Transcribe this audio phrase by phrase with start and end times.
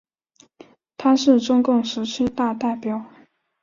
[0.97, 3.05] 他是中共十七大代表。